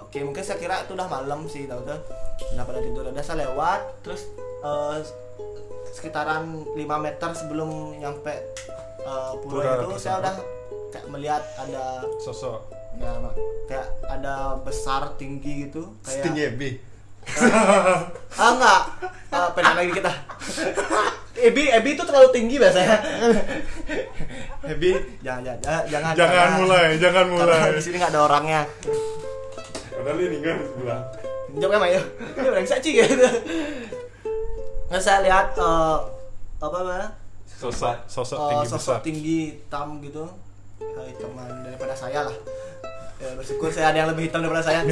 Oke 0.00 0.18
mungkin 0.24 0.40
saya 0.40 0.56
kira 0.56 0.88
itu 0.88 0.96
udah 0.96 1.08
malam 1.10 1.44
sih 1.44 1.68
tahu 1.68 1.84
tuh. 1.84 2.00
Udah 2.56 2.64
pada 2.64 2.80
tidur. 2.80 3.04
Udah 3.12 3.20
saya 3.20 3.44
lewat 3.44 4.00
terus 4.00 4.32
eh, 4.64 4.96
sekitaran 5.92 6.64
5 6.72 6.76
meter 6.78 7.30
sebelum 7.36 8.00
nyampe 8.00 8.32
eh, 9.04 9.32
pura, 9.44 9.76
Pura 9.76 9.84
itu 9.84 9.88
saya 10.00 10.24
udah 10.24 10.34
kayak 10.94 11.06
melihat 11.12 11.42
ada 11.60 12.00
Sosok. 12.22 12.75
Ya 12.96 13.12
kayak 13.66 13.86
ada 14.06 14.34
besar 14.58 15.14
tinggi 15.14 15.68
gitu 15.68 15.92
kayak 16.00 16.14
Setinggi 16.16 16.42
EB. 16.46 16.62
ah 18.38 18.50
enggak 18.54 18.80
uh, 19.30 19.48
pengen 19.52 19.74
lagi 19.76 19.92
kita 19.92 20.12
Ebi 21.36 21.68
Ebi 21.68 21.90
itu 21.92 22.00
terlalu 22.00 22.32
tinggi 22.32 22.56
biasanya. 22.56 22.96
Ebi 24.64 24.96
jangan 25.20 25.44
jangan 25.60 25.82
jangan 25.84 26.12
Jangan. 26.16 26.48
mulai, 26.58 26.86
jangan 26.96 27.26
mulai. 27.28 27.76
di 27.76 27.82
sini 27.82 27.96
nggak 27.98 28.08
ada 28.10 28.22
orangnya. 28.24 28.60
Padahal 29.92 30.16
ini 30.18 30.38
kan 30.40 30.56
sebelah. 30.64 31.00
jawabnya 31.56 31.78
mah 31.78 31.90
ya. 31.90 32.00
Ini 32.32 32.48
brengsek 32.48 32.78
sih 32.80 32.92
gitu 32.96 33.26
nah, 34.86 35.00
saya 35.02 35.18
lihat 35.20 35.52
eh, 35.56 35.96
apa 36.56 36.76
namanya 36.78 37.08
Sosok, 37.48 38.06
sosok 38.06 38.38
Eh, 38.38 38.48
tinggi 38.48 38.66
sosok 38.66 38.80
besar. 38.80 38.98
tinggi 39.02 39.38
hitam 39.50 39.88
gitu. 40.00 40.24
Eh, 40.78 41.04
hitaman 41.10 41.48
daripada 41.64 41.92
saya 41.92 42.22
lah 42.22 42.36
ya, 43.16 43.28
bersyukur 43.34 43.68
saya 43.68 43.90
ada 43.90 43.98
yang 44.00 44.08
lebih 44.10 44.28
hitam 44.28 44.40
daripada 44.40 44.62
saya. 44.62 44.80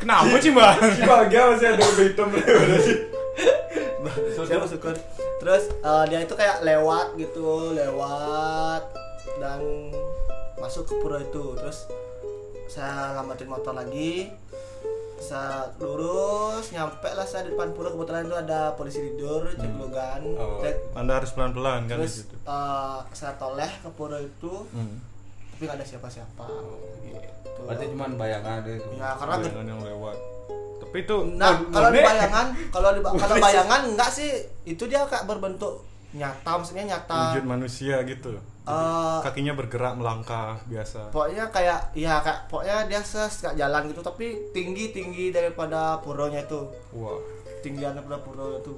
Kenapa 0.00 0.36
sih, 0.38 0.50
Mbak? 0.54 0.72
Bahagia 1.02 1.40
masih 1.50 1.66
ada 1.72 1.82
lebih 1.82 2.04
hitam 2.12 2.26
daripada 2.30 2.76
sih. 2.80 2.98
saya 4.36 4.62
bersyukur 4.62 4.94
terus 5.36 5.68
eh, 5.68 6.04
dia 6.06 6.22
itu 6.22 6.32
kayak 6.32 6.62
lewat 6.62 7.18
gitu 7.18 7.74
lewat 7.74 8.82
dan 9.42 9.60
masuk 10.56 10.86
ke 10.86 10.94
pura 10.96 11.18
itu. 11.18 11.44
Terus 11.58 11.90
saya 12.66 13.18
lambatin 13.18 13.50
motor 13.50 13.74
lagi. 13.74 14.30
Saya 15.16 15.72
lurus 15.80 16.70
nyampe 16.70 17.08
lah 17.08 17.24
saya 17.24 17.48
di 17.48 17.56
depan 17.56 17.72
pura. 17.72 17.90
Kebetulan 17.90 18.24
itu 18.24 18.36
ada 18.36 18.60
polisi 18.76 19.00
tidur 19.02 19.48
cek 19.48 19.72
logan 19.74 20.22
Oh, 20.36 20.60
cek. 20.62 20.94
Anda 20.94 21.18
harus 21.18 21.32
pelan-pelan 21.32 21.88
kan 21.88 21.98
di 21.98 22.06
terus 22.06 22.22
situ. 22.22 22.36
eh, 22.38 22.98
saya 23.10 23.32
toleh 23.34 23.72
ke 23.82 23.90
pura 23.90 24.22
itu. 24.22 24.54
Hmm. 24.70 25.02
Tapi 25.56 25.62
nggak 25.64 25.78
ada 25.80 25.86
siapa-siapa 25.88 26.44
gitu 27.02 27.28
Berarti 27.58 27.84
cuma 27.88 28.04
bayangan 28.12 28.60
itu. 28.62 28.84
ya 28.94 29.16
karena 29.16 29.34
Bayangan 29.40 29.66
yang 29.66 29.80
lewat. 29.82 30.16
Tapi 30.76 30.96
itu 31.00 31.16
Nah, 31.34 31.50
oh, 31.50 31.72
kalau 31.72 31.88
di 31.88 31.98
bayangan, 31.98 32.46
kalau 32.68 32.90
di 32.92 33.00
kalau 33.24 33.34
bayangan 33.40 33.80
enggak 33.88 34.10
sih, 34.12 34.30
itu 34.62 34.84
dia 34.84 35.02
kayak 35.02 35.24
berbentuk 35.24 35.80
nyata, 36.12 36.50
maksudnya 36.54 36.84
nyata. 36.86 37.32
wujud 37.32 37.44
manusia 37.44 37.96
gitu. 38.04 38.36
Eh, 38.62 39.18
Kakinya 39.22 39.54
bergerak 39.54 39.94
melangkah 39.94 40.58
biasa. 40.66 41.08
pokoknya 41.08 41.48
kayak 41.48 41.80
ya 41.94 42.18
kayak 42.18 42.44
pokoknya 42.46 42.76
dia 42.86 43.00
kayak 43.00 43.54
jalan 43.56 43.82
gitu 43.86 44.00
tapi 44.02 44.26
tinggi 44.50 44.90
tinggi 44.90 45.30
daripada 45.30 45.96
puronya 46.02 46.42
itu 46.42 46.66
Wah. 46.92 47.16
tinggian 47.62 47.94
daripada 47.94 48.18
puro 48.20 48.58
itu 48.58 48.74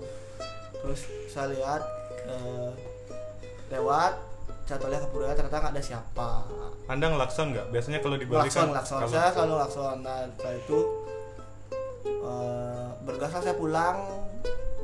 terus 0.79 1.01
saya 1.27 1.51
lihat 1.51 1.81
eh, 2.25 2.71
lewat 3.71 4.13
saya 4.71 4.85
lihat 4.87 5.03
ke 5.03 5.09
puronya 5.09 5.33
ternyata 5.33 5.57
nggak 5.59 5.73
ada 5.73 5.83
siapa 5.83 6.29
Anda 6.87 7.07
ngelakson 7.09 7.47
nggak? 7.51 7.67
Biasanya 7.71 7.99
kalau 7.99 8.17
di 8.17 8.25
Bali 8.25 8.45
lakson 8.45 8.69
lakson 8.71 8.99
kalau- 8.99 9.11
saya 9.11 9.29
selalu 9.31 9.55
lakson 9.57 9.97
nah 9.99 10.19
setelah 10.27 10.55
itu 10.55 10.79
eh, 12.05 12.89
bergas 13.03 13.31
saya 13.33 13.55
pulang 13.55 13.97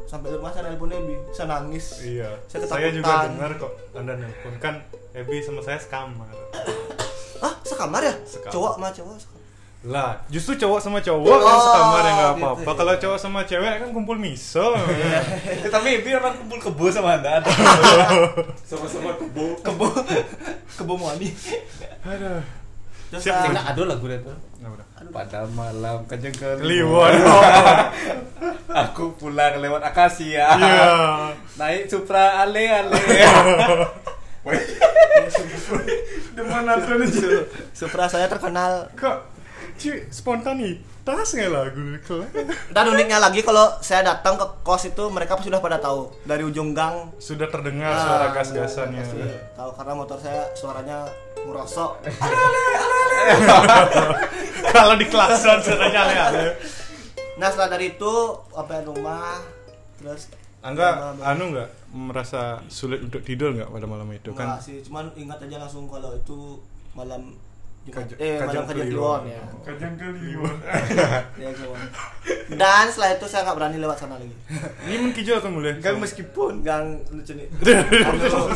sampai 0.04 0.28
di 0.28 0.36
rumah 0.36 0.50
saya 0.50 0.68
nelpon 0.68 0.90
Ebi 0.90 1.16
saya 1.30 1.46
nangis 1.50 2.00
Iya. 2.00 2.30
Saya 2.46 2.64
Saya, 2.64 2.88
juga 2.90 3.04
ketakutan. 3.04 3.28
dengar 3.30 3.50
kok 3.58 3.72
Anda 3.94 4.12
nelpon 4.16 4.54
kan 4.58 4.74
Ebi 5.12 5.36
sama 5.38 5.60
saya 5.60 5.78
sekamar. 5.78 6.28
ah 7.38 7.54
sekamar 7.62 8.00
ya 8.00 8.14
Sekamar. 8.22 8.52
cowok 8.52 8.72
sama 8.74 8.88
cowok 8.90 9.16
sekamar 9.16 9.33
lah 9.84 10.16
justru 10.32 10.56
cowok 10.56 10.80
sama 10.80 10.98
cowok 11.04 11.28
kan 11.28 11.44
oh, 11.44 11.44
kan 11.44 11.58
sekamar 11.60 12.02
yang 12.08 12.16
nggak 12.16 12.32
gitu 12.32 12.40
apa-apa. 12.40 12.64
Ya. 12.64 12.72
kalau 12.80 12.94
cowok 12.96 13.18
sama 13.20 13.40
cewek 13.44 13.74
kan 13.84 13.88
kumpul 13.92 14.16
miso 14.16 14.72
ya. 15.04 15.20
Eh, 15.60 15.68
tapi 15.68 16.00
itu 16.00 16.08
orang 16.16 16.34
kumpul 16.40 16.56
kebo 16.56 16.84
sama 16.88 17.20
anda. 17.20 17.44
Sama-sama 18.68 19.12
kebo. 19.20 19.60
Kebo. 19.60 19.86
Kebo 20.80 20.94
mani 20.96 21.28
aduh. 22.00 22.40
Siapa 23.14 23.46
sih 23.46 23.50
nah, 23.52 23.70
ada 23.70 23.82
lagu 23.84 24.08
itu. 24.08 24.32
Pada 25.12 25.44
malam 25.52 26.08
kejengkel 26.08 26.58
Kliwon. 26.64 27.14
Aku 28.72 29.14
pulang 29.20 29.60
lewat 29.60 29.84
Akasia. 29.84 30.48
Iya. 30.56 30.88
Naik 31.60 31.92
Supra 31.92 32.40
ale 32.42 32.64
ale. 32.72 32.98
Demen 36.34 36.66
Supra 37.76 38.08
saya 38.08 38.26
terkenal. 38.26 38.88
Kok? 38.96 39.33
Ci, 39.74 39.90
spontanitas 40.08 40.80
nggak 41.28 41.50
lagu 41.50 41.82
dan 42.70 42.84
uniknya 42.86 43.18
lagi 43.18 43.40
kalau 43.40 43.74
saya 43.78 44.00
datang 44.02 44.34
ke 44.34 44.46
kos 44.60 44.86
itu 44.86 45.04
mereka 45.08 45.34
sudah 45.36 45.58
pada 45.58 45.76
tahu. 45.76 46.08
Dari 46.22 46.40
ujung 46.42 46.72
gang. 46.72 47.10
Sudah 47.18 47.46
terdengar 47.46 47.90
Ah, 47.90 48.00
suara 48.00 48.26
gas-gasannya. 48.32 49.02
pasti 49.02 49.20
tahu 49.52 49.70
karena 49.72 49.92
motor 49.92 50.16
saya 50.16 50.46
suaranya 50.52 50.98
merosok 51.42 52.00
Kalau 54.66 54.94
di 54.94 55.06
klakson 55.06 55.58
suaranya 55.60 56.00
ale-ale. 56.04 56.46
nah 57.34 57.50
setelah 57.50 57.66
dari 57.68 57.92
itu 57.92 58.12
sampai 58.48 58.78
rumah 58.80 59.42
terus 59.96 60.30
Angga, 60.60 61.12
anu 61.20 61.50
nggak? 61.50 61.68
Merasa 61.90 62.62
sulit 62.66 63.02
untuk 63.02 63.20
tidur 63.20 63.52
nggak 63.52 63.68
pada 63.68 63.84
malam 63.84 64.08
itu 64.08 64.30
Enggak 64.30 64.48
kan? 64.48 64.62
sih 64.62 64.80
cuman 64.80 65.10
ingat 65.12 65.36
aja 65.38 65.58
langsung 65.58 65.84
kalau 65.84 66.14
itu 66.14 66.56
malam 66.92 67.34
Kaj- 67.86 68.16
eh 68.16 68.40
malam 68.40 68.64
Kajang 68.64 68.86
Kliwon. 68.88 69.22
ya 69.26 69.42
Kajang 69.66 69.94
Kliwon. 69.94 70.56
Ya, 71.42 71.48
Kliwon. 71.50 71.80
dan 72.54 72.84
setelah 72.86 73.10
itu 73.12 73.26
saya 73.26 73.44
nggak 73.44 73.56
berani 73.56 73.76
lewat 73.76 73.96
sana 73.96 74.16
lagi 74.16 74.32
Ini 74.86 74.94
men 74.98 75.10
kijau 75.10 75.36
kan 75.38 75.50
mulai. 75.50 75.76
gang 75.76 75.96
meskipun 75.98 76.52
gang 76.60 76.84
lucu 77.08 77.32
nih 77.32 77.48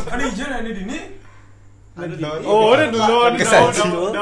Ada 0.05 0.23
hijau 0.23 0.47
nih 0.59 0.71
di 0.71 0.81
ini. 0.83 0.99
Di- 1.99 2.23
Oh, 2.41 2.71
udah 2.71 2.87
dulu, 2.87 3.17
kesaji. 3.35 3.83
dulu, 3.83 4.15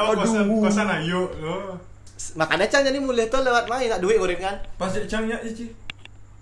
kosan 0.60 0.88
ayu. 0.90 1.30
Oh. 1.40 1.78
makanya 2.34 2.66
Cang 2.66 2.82
jadi 2.82 2.98
mulai 2.98 3.26
tuh 3.26 3.38
lewat 3.38 3.64
main 3.64 3.86
nggak 3.86 4.02
duit 4.02 4.18
goreng 4.18 4.36
kan 4.36 4.58
Pas 4.74 4.90
cangnya 4.90 5.38
ici. 5.40 5.70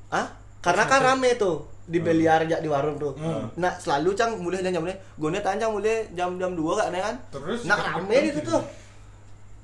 ah 0.09 0.25
karena 0.59 0.83
kan 0.83 1.05
rame 1.05 1.37
tuh 1.37 1.69
di 1.87 1.99
biliar 2.03 2.43
aja 2.43 2.59
di 2.59 2.67
warung 2.67 2.99
tuh. 2.99 3.15
Hmm. 3.15 3.47
nah 3.55 3.73
selalu 3.79 4.11
Cang 4.19 4.35
mulai 4.43 4.59
jam 4.59 4.75
jam 4.75 4.83
mulai 4.83 5.41
tanya 5.41 5.67
Cang 5.67 5.73
mulai 5.79 6.07
jam 6.19 6.35
jam 6.35 6.53
dua 6.59 6.73
gak 6.83 6.89
kan? 6.99 7.17
Terus 7.31 7.61
nah 7.65 7.79
rame 7.79 8.17
di 8.27 8.31
situ. 8.35 8.51
Tuh 8.51 8.63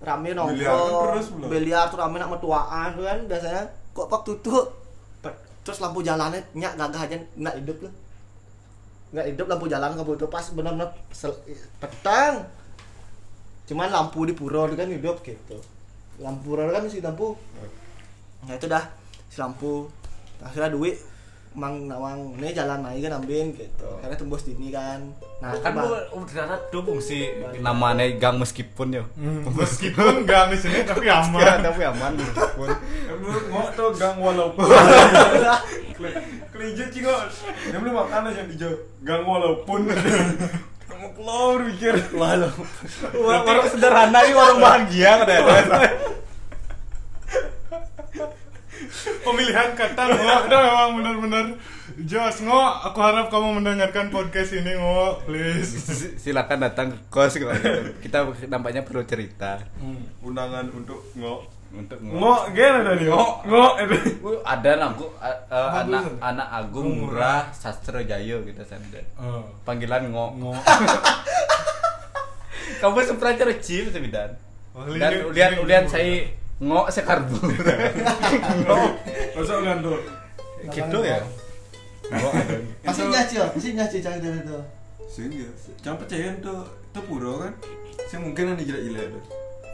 rame 0.02 0.34
kan 0.34 0.36
nongkrong 0.38 1.18
pula. 1.18 1.46
biliar 1.50 1.84
tuh 1.90 1.98
rame 1.98 2.16
nak 2.22 2.30
metuaan 2.30 2.94
kan 2.94 3.18
biasanya. 3.26 3.62
Kok 3.92 4.06
pak 4.06 4.20
tutup? 4.22 4.66
Terus 5.62 5.78
lampu 5.78 6.02
jalannya 6.02 6.42
nyak 6.58 6.74
gagah 6.74 7.02
aja 7.06 7.16
nggak 7.38 7.54
hidup 7.62 7.78
loh 7.86 7.94
nggak 9.12 9.26
hidup 9.28 9.46
lampu 9.46 9.68
jalan 9.68 9.92
kebutuh 9.92 10.28
pas 10.32 10.48
benar-benar 10.56 10.96
petang. 11.76 12.48
Cuman 13.68 13.92
lampu 13.92 14.24
di 14.24 14.32
pura 14.32 14.64
itu 14.66 14.74
kan 14.74 14.88
hidup 14.88 15.20
gitu. 15.20 15.60
Lampu 16.16 16.56
pura 16.56 16.72
kan 16.72 16.88
si 16.88 17.04
lampu. 17.04 17.36
Nah 18.48 18.56
itu 18.56 18.66
dah 18.66 18.88
si 19.28 19.36
lampu. 19.36 19.92
Akhirnya 20.40 20.72
duit 20.72 20.96
mang 21.52 21.84
nawang 21.84 22.32
ini 22.36 22.48
jalan 22.50 22.80
naik 22.80 23.04
kan 23.04 23.20
ambil 23.20 23.52
gitu 23.52 23.88
akhirnya 24.00 24.16
tembus 24.16 24.42
sini 24.42 24.68
kan 24.68 25.00
nah 25.38 25.52
Kan 25.58 25.74
bu 25.74 25.92
ternyata 26.24 26.54
tuh 26.68 26.80
fungsi 26.80 27.28
namanya 27.58 28.06
gang 28.14 28.38
meskipun 28.38 28.94
yo. 28.94 29.04
Hmm, 29.12 29.42
Meskipun 29.50 30.22
gang 30.22 30.48
di 30.48 30.56
sini 30.56 30.80
tapi 30.82 31.04
Ya, 31.04 31.18
aman. 31.26 31.58
tapi 31.60 31.82
aman 31.82 32.14
meskipun. 32.14 32.68
Ngok 33.50 33.68
tuh 33.74 33.90
gang 33.92 34.16
walaupun. 34.16 34.62
Kelinci 36.48 36.84
cing 36.90 37.02
kok. 37.02 37.20
Dia 37.66 37.76
beli 37.76 37.90
makanan 37.90 38.30
yang 38.32 38.46
di 38.46 38.56
jauh. 38.56 38.78
Gang 39.02 39.22
walaupun. 39.22 39.90
Kamu 40.86 41.06
keluar 41.12 41.58
mikir. 41.58 41.94
Walaupun 42.12 42.66
Warung 43.18 43.66
sederhana 43.66 44.18
ini 44.22 44.32
warung 44.32 44.60
bahagia 44.60 45.10
katanya. 45.20 45.90
Pemilihan 49.24 49.72
kata 49.72 50.02
ngok 50.04 50.42
dah 50.46 50.60
memang 50.60 50.90
benar-benar 51.00 51.46
Jos, 51.92 52.40
Ngo, 52.40 52.88
aku 52.88 52.98
harap 53.04 53.28
kamu 53.28 53.60
mendengarkan 53.60 54.08
podcast 54.08 54.56
ini, 54.56 54.72
Ngo, 54.72 55.28
please. 55.28 55.76
Silakan 56.16 56.64
datang 56.64 56.88
ke 56.88 56.98
kos 57.08 57.36
gitu. 57.36 57.52
Kita 58.00 58.32
nampaknya 58.48 58.80
perlu 58.80 59.04
cerita 59.04 59.60
undangan 60.24 60.72
untuk 60.72 61.04
ngok 61.12 61.40
untuk 61.72 61.96
ngok 62.04 62.52
gimana 62.52 62.92
tadi 62.92 63.08
ngok 63.08 63.32
ngok 63.48 63.72
Uh, 64.22 64.38
ada 64.44 64.92
aku 64.92 65.08
uh, 65.16 65.38
uh, 65.48 65.80
anak 65.80 66.04
anak 66.20 66.48
Agung 66.52 67.00
Murah 67.00 67.48
Sastra 67.48 68.04
Jayo 68.04 68.44
kita 68.44 68.60
sana. 68.64 69.00
Oh, 69.16 69.40
Panggilan 69.64 70.12
ngok. 70.12 70.30
Ngo. 70.36 70.52
Kamu 72.80 72.98
sempat 73.04 73.40
cerci 73.40 73.88
sebidan. 73.88 74.36
Oh, 74.76 74.84
Dan 74.88 75.32
lihat- 75.32 75.64
lihat 75.64 75.84
saya 75.88 76.28
ngok 76.62 76.86
sekarbu. 76.88 77.36
masuk 79.34 79.58
kan 79.60 79.78
tuh 79.80 79.98
gitu 80.68 80.98
ya. 81.02 81.18
Ngok. 82.08 82.32
Pasti 82.82 83.02
nyaci 83.04 83.34
ya, 83.34 83.46
pasti 83.48 83.70
nyaci 83.72 83.96
cari 83.98 84.18
dari 84.18 84.38
itu. 84.38 84.58
sehingga 85.04 85.44
jangan 85.78 85.98
percaya 85.98 86.32
tuh 86.38 86.60
itu 86.64 87.00
pura 87.04 87.32
kan 87.38 87.52
saya 88.02 88.20
mungkin 88.22 88.44
ada 88.48 88.62
jelek-jelek 88.62 89.12
tuh 89.12 89.22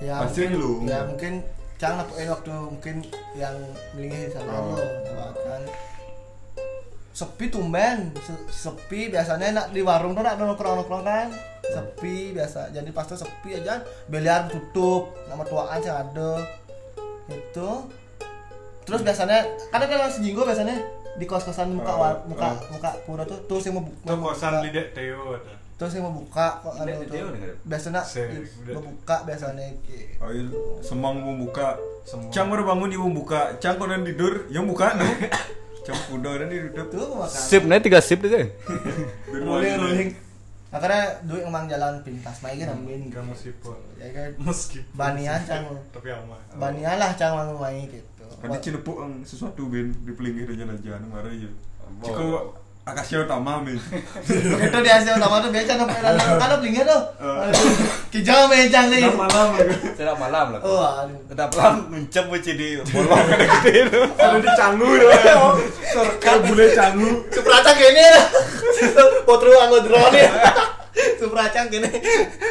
Ya 0.01 0.15
Pasti 0.19 0.41
mungkin, 0.45 0.59
lu. 0.59 0.73
ya 0.83 0.99
mungkin 1.05 1.33
jangan 1.77 1.97
lakuin 2.01 2.27
waktu 2.29 2.51
mungkin 2.51 2.97
yang 3.35 3.55
melingkih 3.93 4.31
salah 4.31 4.55
Oh. 4.57 4.75
lo, 4.75 4.83
kan. 5.37 5.63
Sepi 7.13 7.47
tumben, 7.49 8.15
Se- 8.17 8.47
sepi 8.49 9.11
biasanya 9.11 9.51
nak 9.53 9.67
di 9.69 9.79
warung 9.81 10.11
tuh 10.13 10.23
nak 10.23 10.39
nongkrong 10.39 10.75
nongkrong 10.77 11.03
kan, 11.03 11.31
sepi 11.65 12.31
biasa. 12.31 12.71
Jadi 12.71 12.91
pas 12.91 13.03
tuh 13.05 13.15
sepi 13.15 13.55
aja, 13.55 13.79
biliar 14.07 14.47
tutup, 14.47 15.11
nama 15.27 15.43
tuaan 15.43 15.79
sih 15.79 15.91
ada, 15.91 16.39
itu. 17.31 17.71
Terus 18.83 19.01
biasanya, 19.03 19.39
kadang 19.69 19.89
kan 19.91 20.09
sejinggo 20.09 20.43
biasanya 20.43 20.77
di 21.15 21.27
kos 21.27 21.43
kosan 21.43 21.75
muka 21.75 21.91
Oh, 21.91 21.99
war- 21.99 22.23
muka 22.25 22.47
oh. 22.49 22.73
muka 22.73 22.91
pura 23.03 23.23
tuh 23.23 23.37
terus 23.45 23.67
yang 23.67 23.75
mau 23.75 23.85
bu- 23.85 23.93
Itu 23.93 24.15
mau 24.15 24.31
kosan 24.31 24.53
buka. 24.55 24.65
Lidek 24.65 24.87
Teo 24.93 25.35
ada. 25.35 25.53
terus 25.75 25.93
yang 25.93 26.05
mau 26.05 26.15
buka 26.17 26.47
kok 26.59 26.75
anu 26.77 26.91
udah 26.97 27.19
nggak? 27.29 27.55
biasanya 27.65 28.03
mau 28.71 28.83
buka 28.85 29.17
biasanya 29.23 29.67
gitu. 29.83 30.15
oh 30.17 30.31
iya 30.31 30.47
semang 30.81 31.19
mau 31.19 31.35
buka 31.37 31.75
Semang. 32.03 32.31
cang 32.31 32.47
baru 32.47 32.63
bangun 32.65 32.89
dia 32.89 32.99
mau 32.99 33.11
buka 33.13 33.41
cang 33.59 33.75
kau 33.75 33.87
dan 33.87 34.03
tidur 34.03 34.47
yang 34.49 34.63
buka 34.65 34.95
no 34.95 35.07
cang 35.85 35.99
kuda 36.07 36.31
dan 36.37 36.49
tidur 36.49 36.87
tuh 36.87 37.07
Sip 37.27 37.63
nih 37.65 37.79
tiga 37.79 37.99
sip 37.99 38.19
deh. 38.21 38.47
rolling 39.43 39.75
rolling 39.77 40.11
akhirnya 40.69 41.05
duit 41.25 41.43
emang 41.43 41.65
jalan 41.65 42.05
pintas 42.05 42.39
main 42.39 42.57
kan 42.57 42.77
amin 42.77 43.09
Enggak 43.09 43.25
meskipun. 43.25 43.77
ya 43.97 44.09
kan 44.13 44.31
Meskipun. 44.47 44.93
banian 44.93 45.41
cang 45.43 45.65
Tapi 45.89 46.09
aman. 46.13 46.41
banian 46.55 46.97
lah 47.01 47.11
cang 47.17 47.33
mau 47.33 47.57
main 47.59 47.89
gitu 47.89 48.05
Nanti 48.39 48.71
cinepuk 48.71 48.97
ang 49.01 49.25
sesuatu 49.25 49.67
ben 49.67 49.91
di 50.05 50.13
dan 50.47 50.79
jalan 50.79 51.03
marah 51.09 51.33
ya. 51.33 51.49
Oh. 52.05 52.55
Jika 52.89 53.05
akasya 53.05 53.29
utama 53.29 53.61
men. 53.61 53.77
itu 54.65 54.79
dia 54.81 54.93
hasil 54.97 55.21
utama 55.21 55.45
tuh 55.45 55.53
biasa 55.53 55.77
nopo 55.77 55.93
kan 55.93 56.17
kan 56.17 56.57
pelingnya 56.57 56.89
tuh 56.89 57.01
kijau 58.09 58.49
main 58.49 58.65
cang 58.73 58.89
nih 58.89 59.05
malam 59.13 59.61
Sedap 59.93 60.17
malam 60.17 60.57
lah. 60.57 60.61
oh 60.65 60.81
aduh 60.81 61.21
Sedap 61.29 61.53
malam 61.53 61.85
mencem 61.93 62.25
buci 62.33 62.57
di 62.57 62.81
bolong 62.89 63.29
kan 63.29 63.61
gitu 63.61 63.93
itu. 63.93 64.01
ada 64.17 64.41
di 64.41 64.49
canggu 64.57 64.89
ya. 65.05 65.37
Kalau 66.17 66.41
bule 66.49 66.67
canggu. 66.73 67.11
Supracang 67.29 67.77
gini 67.77 68.05
potru 69.29 69.53
anggo 69.53 69.85
drone 69.85 70.25
Supracang 71.21 71.71
gini 71.71 71.91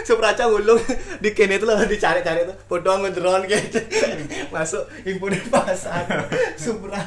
Supracang 0.07 0.49
ulung. 0.51 0.79
Di 1.23 1.31
kene 1.35 1.59
itu 1.59 1.65
loh 1.67 1.79
dicari-cari 1.83 2.47
tuh. 2.47 2.55
Foto 2.67 2.87
anggo 2.91 3.11
drone 3.11 3.45
gitu. 3.49 3.79
Masuk 4.53 4.87
himpunan 5.03 5.43
pasar. 5.51 6.05
Supra 6.55 7.01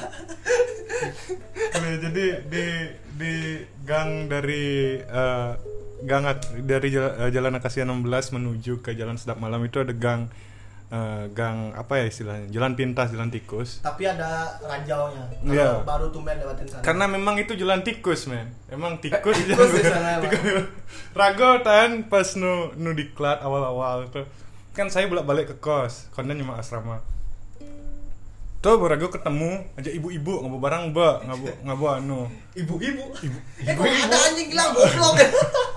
jadi 2.00 2.25
di 2.47 2.66
di 3.16 3.35
gang 3.85 4.28
dari 4.28 4.97
eh, 5.00 5.50
gang 6.04 6.25
dari 6.64 6.88
Jal- 6.88 7.16
eh, 7.16 7.30
Jalan 7.32 7.61
Akasia 7.61 7.85
16 7.85 8.37
menuju 8.37 8.80
ke 8.80 8.97
Jalan 8.97 9.20
Sedap 9.20 9.40
Malam 9.40 9.64
itu 9.64 9.80
ada 9.80 9.92
gang 9.92 10.32
eh, 10.90 11.23
gang 11.30 11.70
apa 11.73 12.02
ya 12.02 12.04
istilahnya? 12.06 12.50
Jalan 12.50 12.75
pintas, 12.75 13.11
jalan 13.11 13.30
tikus. 13.30 13.78
tapi 13.80 14.04
ada 14.04 14.59
ranjaunya 14.61 15.23
Iya. 15.40 15.80
baru 15.82 16.11
tumben 16.11 16.35
lewatin 16.37 16.66
sana 16.66 16.82
Karena 16.82 17.06
memang 17.06 17.38
itu 17.38 17.54
jalan 17.54 17.80
tikus, 17.80 18.26
men. 18.26 18.50
Emang 18.66 18.99
tikus 18.99 19.38
tikus 19.41 19.71
di 19.71 19.82
sana. 19.82 20.19
Rago 21.10 21.62
tan 21.62 22.06
pas 22.06 22.34
nu 22.34 22.75
nu 22.75 22.91
diklat 22.91 23.38
awal-awal 23.41 24.10
tuh. 24.10 24.26
Kan 24.71 24.86
saya 24.86 25.06
bolak-balik 25.06 25.50
ke 25.50 25.56
kos, 25.58 26.10
konten 26.10 26.34
cuma 26.36 26.58
asrama. 26.58 27.02
Tuh 28.60 28.76
Rago 28.76 29.08
ketemu 29.08 29.65
aja 29.73 29.88
ibu-ibu 29.88 30.45
ngabu 30.45 30.60
barang 30.60 30.93
ba, 30.93 31.25
ngabu 31.25 31.49
ngabu 31.65 31.84
anu. 31.88 32.21
ibu-ibu 32.52 33.08
eh 33.62 33.73
kok 33.73 33.86
ada 33.86 34.17
anjing 34.21 34.52
gila 34.52 34.65
goblok. 34.71 35.17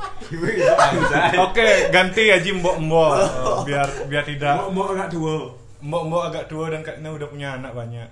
Oke, 1.50 1.68
ganti 1.92 2.24
aja 2.32 2.50
mbok-mbok. 2.54 3.12
Eh, 3.20 3.58
biar 3.68 3.88
biar 4.08 4.24
tidak 4.24 4.56
Mau 4.60 4.70
mau 4.72 4.86
agak 4.94 5.10
tua. 5.12 5.36
mbok-mbok 5.84 6.24
agak 6.32 6.46
tua 6.48 6.66
dan 6.72 6.82
kayaknya 6.82 7.10
udah 7.12 7.28
punya 7.28 7.50
anak 7.60 7.72
banyak. 7.76 8.08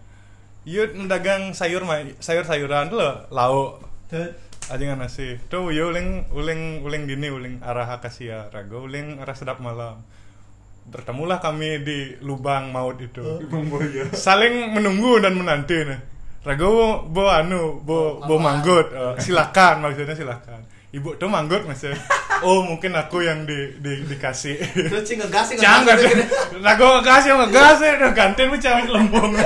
Yuk 0.67 0.93
mendagang 0.93 1.55
sayur 1.57 1.81
sayur-sayuran 2.21 2.91
tuh 2.91 2.99
loh, 3.01 3.15
lauk. 3.31 3.81
aja 4.11 4.81
nggak 4.83 4.99
nasi. 4.99 5.39
Tuh 5.51 5.71
yo 5.71 5.91
uling 5.91 6.31
uling 6.31 6.83
uling 6.85 7.03
gini 7.07 7.27
uling 7.27 7.55
arah 7.63 7.87
akasia 7.91 8.47
rago 8.51 8.83
uling 8.87 9.19
arah 9.19 9.35
sedap 9.35 9.59
malam. 9.63 9.99
Bertemulah 10.87 11.39
kami 11.39 11.81
di 11.83 11.99
lubang 12.23 12.71
maut 12.71 12.99
itu. 12.99 13.23
Pemboya. 13.47 14.11
saling 14.15 14.75
menunggu 14.75 15.19
dan 15.23 15.35
menanti 15.35 15.75
nih. 15.75 15.99
Rago 16.43 17.03
bo 17.07 17.31
anu 17.31 17.79
bo 17.83 18.19
bo 18.23 18.35
manggut. 18.39 18.91
Eh, 18.91 19.15
silakan 19.19 19.83
maksudnya 19.83 20.15
silakan 20.15 20.61
ibu 20.91 21.15
tuh 21.15 21.31
manggut 21.31 21.63
maksudnya 21.63 21.95
oh 22.43 22.67
mungkin 22.67 22.91
aku 22.91 23.23
yang 23.23 23.47
di, 23.47 23.79
di 23.79 24.03
dikasih 24.05 24.59
terus 24.91 25.07
cing 25.07 25.23
ngegas 25.23 25.45
sih 25.51 25.55
Jangan 25.55 25.95
Rago 26.59 26.99
ngegas 26.99 27.23
ya 27.23 27.33
ngegas 27.39 27.77
ya 27.79 27.91
udah 27.95 28.11
gantiin 28.11 28.47
gue 28.51 28.59
cang 28.59 28.83
lembong. 28.85 29.31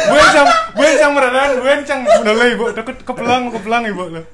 Gue 0.00 0.22
cang 0.32 0.48
gue 0.74 0.88
cang 0.96 1.12
meredan, 1.12 1.60
gue 1.60 1.72
cang 1.84 2.00
udah 2.02 2.34
lah 2.34 2.46
ibu, 2.48 2.64
udah 2.72 2.82
ke- 2.82 3.04
kepelang 3.04 3.52
kepelang 3.52 3.84
ibu 3.84 4.08
lah. 4.08 4.24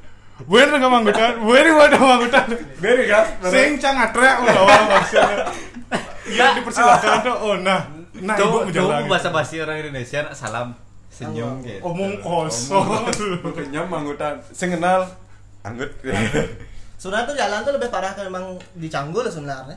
Gue 0.46 0.60
udah 0.62 0.78
manggutan, 0.78 1.42
gue 1.42 1.56
ini 1.58 1.70
udah 1.74 2.00
manggutan. 2.00 2.46
Beri 2.78 3.04
gas. 3.10 3.26
Sing 3.50 3.76
cang 3.76 3.98
atre 3.98 4.24
awal 4.30 4.86
maksudnya. 4.88 5.50
Iya 6.26 6.46
dipersilakan 6.54 7.18
tuh. 7.22 7.36
Oh 7.42 7.54
nah, 7.58 7.82
nah 8.22 8.34
ibu 8.38 8.70
Tuh, 8.70 8.86
mau 8.86 8.94
tuh 9.02 9.10
bahasa 9.10 9.28
basi 9.34 9.58
orang 9.58 9.82
Indonesia 9.84 10.30
salam 10.32 10.78
senyum 11.10 11.60
gitu. 11.66 11.82
Omong 11.82 12.22
kosong. 12.22 13.10
Kenyam 13.52 13.90
anggotan. 13.90 14.38
Sing 14.54 14.70
kenal 14.70 15.10
anggut. 15.66 15.90
sebenarnya 16.96 17.26
tuh 17.26 17.36
jalan 17.36 17.58
tuh 17.60 17.72
lebih 17.72 17.88
parah 17.88 18.10
kan 18.10 18.24
emang 18.24 18.44
di 18.72 18.86
Canggu 18.86 19.20
lah 19.20 19.28
sebenarnya 19.28 19.76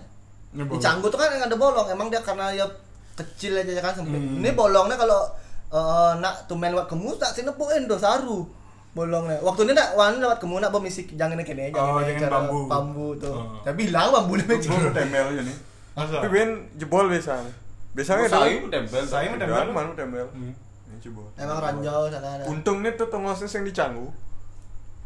di 0.52 0.78
Canggu 0.78 1.06
tuh 1.06 1.18
kan 1.18 1.30
yang 1.30 1.44
ada 1.44 1.56
bolong 1.56 1.88
emang 1.88 2.08
dia 2.08 2.22
karena 2.22 2.50
ya 2.50 2.66
kecil 3.14 3.54
aja 3.54 3.82
kan 3.82 3.94
sempit 3.94 4.16
Hmm. 4.16 4.40
ini 4.40 4.50
bolongnya 4.52 4.96
kalau 4.96 5.28
eh, 5.70 6.12
nak 6.18 6.48
tumen 6.48 6.72
lewat 6.72 6.88
kemu 6.88 7.12
tak 7.18 7.34
sini 7.34 7.46
nepuin 7.46 7.86
do 7.86 7.96
saru 7.96 8.48
bolongnya 8.90 9.38
waktu 9.40 9.68
ini 9.68 9.74
nak 9.74 9.94
wan 9.94 10.18
lewat 10.18 10.40
kemu 10.40 10.56
nak 10.58 10.72
bomisi 10.72 11.04
jangan 11.12 11.38
kene 11.40 11.70
Oh, 11.70 12.00
jangan 12.00 12.02
dengan 12.02 12.22
cara 12.22 12.34
bambu. 12.40 12.60
bambu 12.66 13.08
tuh 13.18 13.36
Oh. 13.36 13.60
tapi 13.62 13.86
bilang 13.86 14.10
bambu 14.10 14.34
lebih 14.34 14.58
Jebol 14.58 14.90
tempel 14.90 15.26
aja 15.30 15.42
nih. 15.44 15.58
Tapi 15.94 16.28
ben 16.32 16.50
jebol 16.74 17.06
biasa. 17.06 17.44
Biasanya 17.92 18.24
Oh, 18.24 18.32
sayu 18.32 18.72
tempel. 18.72 19.04
Sayu 19.04 19.36
Tempel, 19.36 19.68
mana 19.68 19.92
tempel. 19.92 20.24
Hmm. 20.32 20.56
Ini 20.88 20.96
jebol. 20.98 21.28
emang 21.36 21.60
ranjau 21.60 22.08
sana 22.08 22.28
ada 22.34 22.44
Untungnya 22.48 22.96
tuh 22.96 23.12
tengosnya 23.12 23.52
yang 23.52 23.66
dicanggu. 23.68 24.08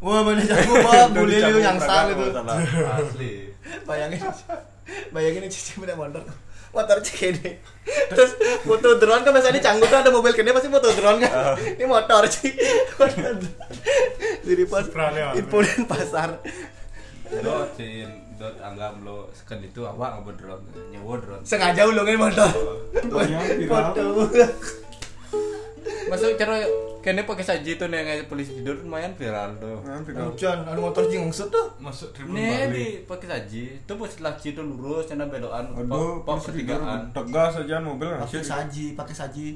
Wah 0.04 0.20
mana 0.20 0.44
Canggu 0.52 0.74
pak? 0.84 1.04
Bully 1.16 1.40
lu 1.40 1.58
yang 1.64 1.80
sang 1.80 2.12
itu. 2.12 2.24
Asli. 2.84 3.32
bayangin 3.88 4.20
bayangin 5.10 5.48
cici 5.48 5.80
udah 5.80 5.96
motor 5.96 6.20
motor 6.74 6.98
cek 7.00 7.32
ini. 7.32 7.50
Terus 8.12 8.36
foto 8.66 9.00
drone 9.00 9.24
kan 9.24 9.32
biasanya 9.32 9.56
di 9.56 9.64
Canggu 9.64 9.84
tuh 9.88 9.98
ada 10.04 10.10
mobil 10.12 10.36
kene 10.36 10.52
pasti 10.52 10.68
foto 10.68 10.92
drone 10.92 11.24
kan. 11.24 11.56
Ini 11.56 11.84
motor 11.88 12.28
sih 12.28 12.52
jadi 14.44 14.62
pas 14.68 14.84
imponen 15.40 15.88
pasar. 15.88 16.36
Lo 17.40 17.64
cin 17.72 18.10
dot 18.36 18.60
anggap 18.60 18.98
lo 19.06 19.32
sekan 19.32 19.62
itu 19.64 19.86
awak 19.86 20.20
nggak 20.20 20.36
drone 20.36 20.64
nyewa 20.92 21.16
drone. 21.16 21.42
sengaja 21.46 21.88
ulungin 21.88 22.20
motor. 22.20 22.50
Foto. 23.70 24.04
Masuk 26.12 26.36
cara 26.36 26.60
kene 27.04 27.20
pakai 27.22 27.44
saji 27.44 27.76
tuh 27.76 27.86
nih 27.86 28.00
kayak 28.00 28.24
polisi 28.24 28.56
tidur 28.56 28.74
lumayan 28.78 29.12
viral 29.12 29.52
tuh. 29.56 29.76
Hujan 30.08 30.64
ada 30.64 30.74
motor 30.74 31.04
jingsut 31.04 31.46
tuh 31.46 31.68
Masuk 31.76 32.08
tribun 32.10 32.32
Nih 32.34 32.64
di 32.66 32.86
pakai 33.04 33.28
saji, 33.28 33.76
itu 33.76 33.92
pas 33.92 34.12
laci 34.18 34.48
itu 34.48 34.60
lurus, 34.60 35.04
cina 35.04 35.24
belokan, 35.24 35.68
Aduh, 35.70 36.24
tidur 36.24 36.40
pertigaan. 36.40 37.00
tegas 37.12 37.52
aja 37.58 37.76
mobil 37.78 38.08
pakai 38.08 38.40
saji 38.40 38.84
pakai 38.94 39.12
saji 39.14 39.48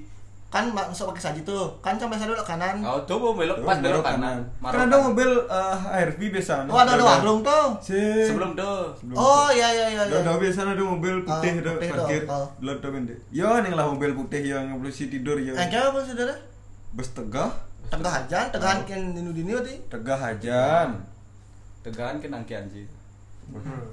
kan 0.49 0.65
masuk 0.67 1.13
pakai 1.13 1.21
saji 1.23 1.41
tuh 1.43 1.69
kan 1.79 1.93
sampai 1.95 2.17
sana 2.17 2.33
belok 2.33 2.41
kanan 2.43 2.81
Kau 2.81 2.97
tuh 3.05 3.17
mau 3.19 3.33
belok 3.35 3.61
pas 3.61 3.77
belok 3.79 4.01
kanan. 4.01 4.41
Kan 4.63 4.89
ada 4.89 4.97
mobil 4.99 5.29
eh, 5.45 5.77
ARV 5.95 6.21
biasa. 6.31 6.65
oh 6.65 6.79
ada 6.79 6.91
ada 6.91 7.05
warung 7.07 7.41
tuh 7.41 7.77
Si 7.79 7.93
Sebelum 8.25 8.53
tuh. 8.55 8.89
oh 9.11 9.49
iya 9.51 9.69
iya 9.69 9.87
iya 9.91 10.03
Udah, 10.03 10.21
udah 10.23 10.37
biasa 10.39 10.65
ada 10.67 10.81
mobil 10.81 11.21
putih 11.21 11.53
Ah, 11.55 11.61
ada 11.61 11.71
putih 11.71 11.89
tuh, 11.91 12.01
parkir. 12.01 12.23
ah. 12.27 12.49
Lo 12.59 12.73
udah 12.75 12.91
bende. 12.91 13.13
Ya 13.29 13.61
nih 13.61 13.73
lah 13.73 13.85
mobil 13.87 14.13
putih 14.15 14.41
yang 14.43 14.73
polisi 14.75 15.09
tidur 15.09 15.37
ya. 15.37 15.53
Angka 15.53 15.81
apa 15.87 16.01
saudara? 16.01 16.33
Bus 16.93 17.09
tegah. 17.13 17.53
Tegah 17.89 18.13
aja, 18.25 18.53
tegahan 18.53 18.85
kan 18.85 19.01
dinu 19.17 19.33
dinu 19.33 19.57
tadi. 19.61 19.81
Tegah 19.89 20.19
hajan. 20.21 21.01
Tegahan 21.81 22.21
ke 22.21 22.29
nangkian 22.29 22.69
sih. 22.69 22.85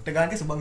Tegahan 0.04 0.28
ke 0.28 0.36
subang. 0.36 0.60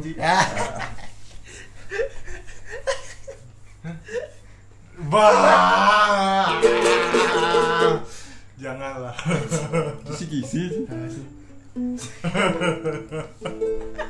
Bah. 5.11 6.55
Janganlah. 8.62 9.18
Kisi-kisi. 10.07 10.87